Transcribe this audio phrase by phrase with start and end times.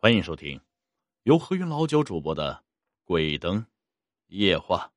[0.00, 0.60] 欢迎收听
[1.24, 2.52] 由何云老九主播的
[3.04, 3.66] 《鬼灯
[4.28, 4.88] 夜话》。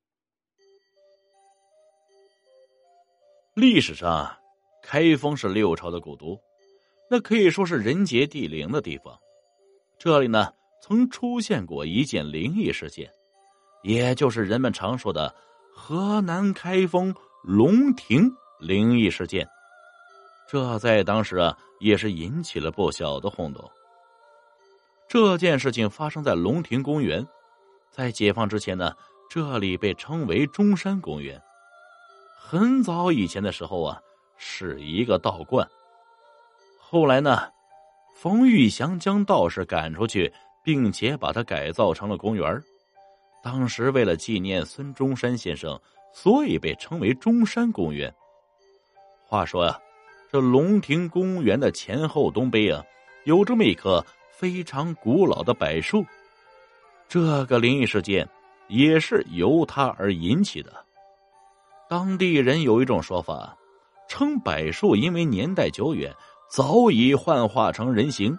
[3.55, 4.31] 历史上，
[4.83, 6.39] 开封是六朝的古都，
[7.09, 9.17] 那可以说是人杰地灵的地方。
[9.98, 10.54] 这里呢，
[10.84, 13.11] 曾出现过一件灵异事件，
[13.81, 15.36] 也就是人们常说的
[15.73, 17.11] 河南开封
[17.41, 19.49] 龙亭灵异事件。
[20.47, 23.68] 这在当时啊，也是引起了不小的轰动。
[25.12, 27.27] 这件事情发生在龙亭公园，
[27.90, 28.95] 在解放之前呢，
[29.30, 31.38] 这里被称为中山公园。
[32.40, 33.99] 很早以前的时候啊，
[34.38, 35.68] 是一个道观。
[36.80, 37.41] 后来呢，
[38.16, 40.32] 冯玉祥将道士赶出去，
[40.63, 42.63] 并且把它改造成了公园。
[43.43, 45.77] 当时为了纪念孙中山先生，
[46.13, 48.09] 所以被称为中山公园。
[49.27, 49.77] 话说呀，
[50.32, 52.82] 这龙亭公园的前后东北啊，
[53.26, 54.02] 有这么一棵。
[54.41, 56.04] 非常古老的柏树，
[57.08, 58.27] 这个灵异事件
[58.70, 60.74] 也是由它而引起的。
[61.88, 63.55] 当地人有一种说法，
[64.09, 66.12] 称柏树因为年代久远，
[66.50, 68.35] 早已幻化成人形。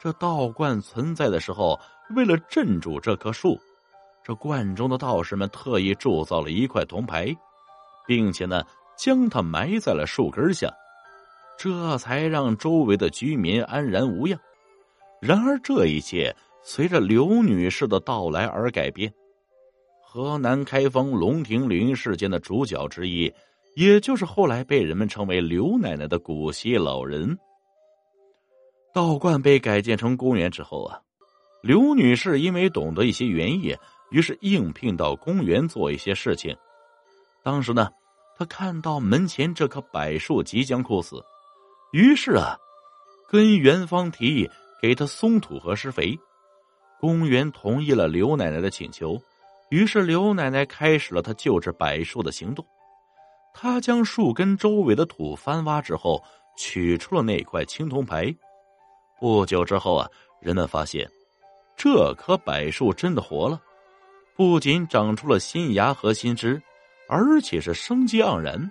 [0.00, 1.78] 这道观存在的时候，
[2.16, 3.56] 为了镇住这棵树，
[4.24, 7.32] 这观中的道士们特意铸造了一块铜牌，
[8.08, 8.64] 并且呢，
[8.96, 10.68] 将它埋在了树根下，
[11.56, 14.36] 这才让周围的居民安然无恙。
[15.20, 19.12] 然而，这一切随着刘女士的到来而改变。
[20.00, 23.32] 河南开封龙亭林事件的主角之一，
[23.74, 27.38] 也就是后来被人们称为刘奶奶的古稀老人。
[28.94, 31.00] 道观被改建成公园之后啊，
[31.62, 33.76] 刘女士因为懂得一些园艺，
[34.10, 36.56] 于是应聘到公园做一些事情。
[37.42, 37.90] 当时呢，
[38.36, 41.22] 她看到门前这棵柏树即将枯死，
[41.92, 42.56] 于是啊，
[43.28, 44.48] 跟园方提议。
[44.80, 46.18] 给他松土和施肥，
[47.00, 49.20] 公园同意了刘奶奶的请求，
[49.70, 52.64] 于是刘奶奶开始了她救治柏树的行动。
[53.52, 56.22] 她将树根周围的土翻挖之后，
[56.56, 58.34] 取出了那块青铜牌。
[59.18, 60.08] 不久之后啊，
[60.40, 61.10] 人们发现
[61.76, 63.60] 这棵柏树真的活了，
[64.36, 66.60] 不仅长出了新芽和新枝，
[67.08, 68.70] 而且是生机盎然。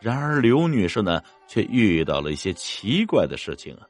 [0.00, 3.86] 然而刘女士呢，却遇到了一些奇怪的事情啊。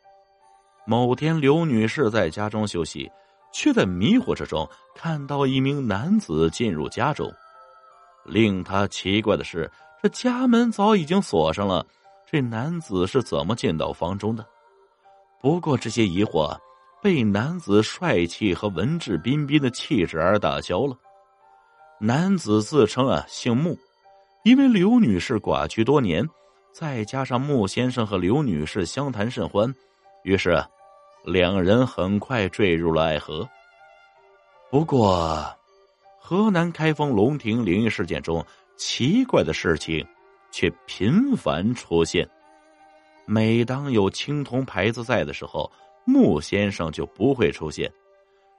[0.86, 3.10] 某天，刘女士在家中休息，
[3.52, 7.32] 却在迷糊之中看到一名男子进入家中。
[8.24, 9.70] 令她奇怪的是，
[10.02, 11.86] 这家门早已经锁上了，
[12.30, 14.44] 这男子是怎么进到房中的？
[15.40, 16.56] 不过，这些疑惑
[17.02, 20.96] 被男子帅气和文质彬彬的气质而打消了。
[21.98, 23.78] 男子自称啊姓穆，
[24.44, 26.26] 因为刘女士寡居多年，
[26.72, 29.74] 再加上穆先生和刘女士相谈甚欢，
[30.22, 30.62] 于是。
[31.22, 33.46] 两人很快坠入了爱河。
[34.70, 35.54] 不过，
[36.18, 38.42] 河南开封龙亭灵异事件中，
[38.78, 40.02] 奇怪的事情
[40.50, 42.26] 却频繁出现。
[43.26, 45.70] 每当有青铜牌子在的时候，
[46.06, 47.92] 穆先生就不会出现。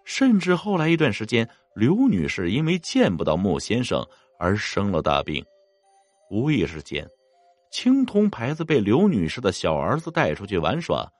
[0.05, 4.05] 甚至后来一段时间，刘女士因为见不到穆先生
[4.37, 5.43] 而生了大病。
[6.29, 7.09] 无意之间，
[7.71, 11.11] 青铜牌子被刘女士的小儿子带出去玩耍。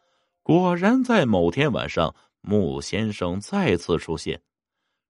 [0.44, 4.42] 果然，在某天晚上，穆先生再次出现。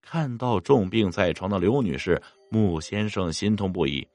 [0.02, 4.06] 看到重病在床的刘女士，穆先生心痛不已，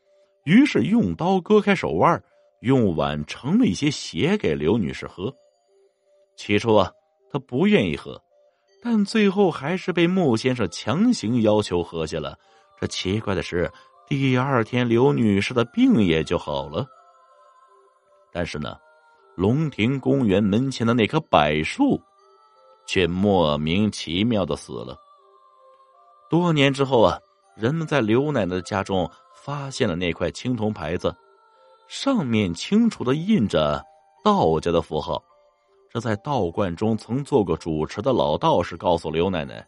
[0.44, 2.22] 于是用刀割开手腕，
[2.60, 5.34] 用碗盛了一些血给刘女士喝。
[6.36, 6.90] 起初啊，
[7.32, 8.22] 他不愿意喝，
[8.82, 12.38] 但最后还是被穆先生强行要求喝下了。
[12.78, 13.72] 这奇怪的是，
[14.06, 16.86] 第二天刘女士的病也就好了。
[18.30, 18.76] 但是呢？
[19.36, 22.00] 龙亭公园门前的那棵柏树，
[22.86, 24.96] 却莫名其妙的死了。
[26.30, 27.18] 多年之后啊，
[27.54, 31.14] 人们在刘奶奶的家中发现了那块青铜牌子，
[31.86, 33.84] 上面清楚的印着
[34.24, 35.22] 道家的符号。
[35.92, 39.66] 这在道观中曾做过主持的老道士告诉刘奶奶，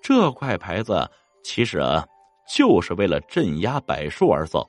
[0.00, 1.10] 这块牌子
[1.42, 2.06] 其实啊，
[2.48, 4.64] 就是为了镇压柏树而造。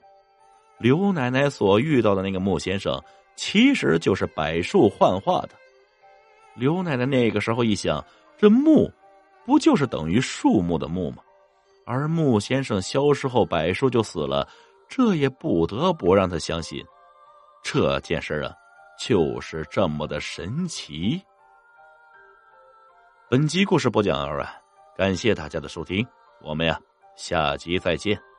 [0.80, 3.00] 刘奶奶所遇到的那个穆先生。
[3.35, 5.50] 其实就是柏树幻化的。
[6.56, 8.03] 刘奶奶那个时候一想，
[8.38, 8.91] 这木
[9.45, 11.24] 不就是等于树木的木吗？
[11.85, 14.47] 而木先生消失后，柏树就死了，
[14.88, 16.81] 这也不得不让他相信
[17.63, 18.53] 这件事啊，
[18.97, 21.21] 就是这么的神奇。
[23.30, 24.47] 本集故事播讲完，
[24.95, 26.06] 感谢大家的收听，
[26.41, 26.80] 我们呀
[27.18, 28.32] 下集再见。